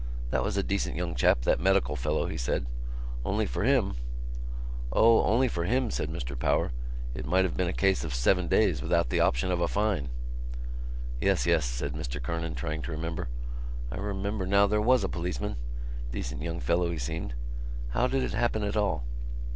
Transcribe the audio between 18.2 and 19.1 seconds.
it happen at all?"